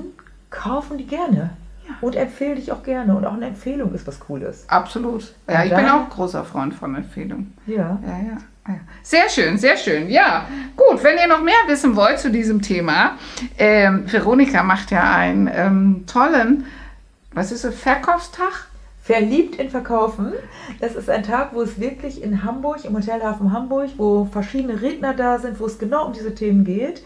[0.50, 1.52] kaufen die gerne.
[2.02, 3.16] Und empfehlen dich auch gerne.
[3.16, 4.66] Und auch eine Empfehlung ist was Cooles.
[4.68, 5.34] Absolut.
[5.50, 7.54] Ja, Und ich bin auch großer Freund von Empfehlungen.
[7.68, 8.00] Ja.
[8.06, 8.38] Ja, ja.
[8.74, 8.80] ja.
[9.04, 10.10] Sehr schön, sehr schön.
[10.10, 11.04] Ja, gut.
[11.04, 13.12] Wenn ihr noch mehr wissen wollt zu diesem Thema,
[13.58, 16.66] ähm, Veronika macht ja einen ähm, tollen,
[17.34, 18.68] was ist es, Verkaufstag?
[19.04, 20.32] Verliebt in Verkaufen.
[20.80, 25.14] Das ist ein Tag, wo es wirklich in Hamburg, im Hotelhafen Hamburg, wo verschiedene Redner
[25.14, 27.04] da sind, wo es genau um diese Themen geht.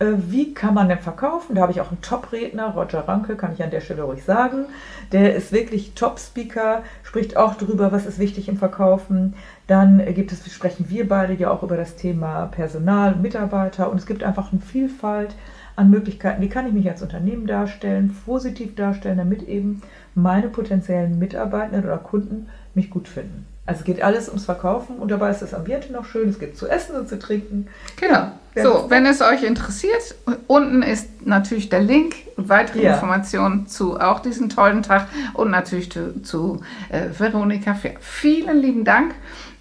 [0.00, 1.54] Äh, Wie kann man denn verkaufen?
[1.54, 4.66] Da habe ich auch einen Top-Redner, Roger Ranke, kann ich an der Stelle ruhig sagen.
[5.12, 9.34] Der ist wirklich Top-Speaker, spricht auch darüber, was ist wichtig im Verkaufen.
[9.68, 14.06] Dann gibt es, sprechen wir beide ja auch über das Thema Personal, Mitarbeiter und es
[14.06, 15.36] gibt einfach eine Vielfalt
[15.76, 19.82] an Möglichkeiten, wie kann ich mich als Unternehmen darstellen, positiv darstellen, damit eben
[20.16, 23.46] meine potenziellen Mitarbeitenden oder Kunden mich gut finden.
[23.66, 26.56] Also es geht alles ums Verkaufen und dabei ist das Ambiente noch schön, es gibt
[26.56, 27.66] zu essen und zu trinken.
[28.00, 28.28] Genau.
[28.54, 30.14] Wer So, wenn es euch interessiert,
[30.46, 32.94] unten ist natürlich der Link und weitere Ja.
[32.94, 37.94] Informationen zu auch diesem tollen Tag und natürlich zu, zu äh, Veronika Fair.
[38.00, 39.14] Vielen lieben Dank,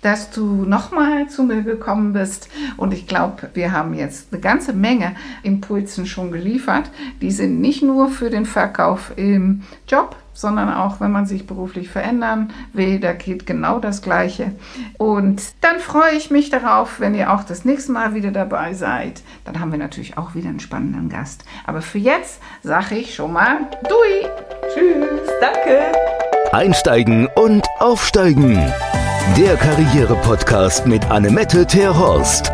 [0.04, 4.72] dass du nochmal zu mir gekommen bist und ich glaube, wir haben jetzt eine ganze
[4.72, 6.92] Menge Impulsen schon geliefert.
[7.22, 11.90] Die sind nicht nur für den Verkauf im Job, sondern auch, wenn man sich beruflich
[11.90, 14.52] verändern will, da geht genau das Gleiche.
[14.98, 19.24] Und dann freue ich mich darauf, wenn ihr auch das nächste Mal wieder dabei seid.
[19.46, 21.46] Dann haben wir natürlich auch wieder einen spannenden Gast.
[21.66, 23.58] Aber für jetzt sage ich schon mal
[23.90, 24.30] Dui!
[24.74, 25.82] Tschüss, danke!
[26.52, 28.72] Einsteigen und aufsteigen.
[29.38, 32.52] Der Karriere-Podcast mit Annemette Terhorst.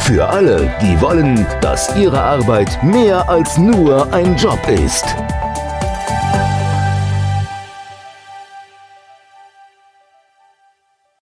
[0.00, 5.04] Für alle, die wollen, dass ihre Arbeit mehr als nur ein Job ist.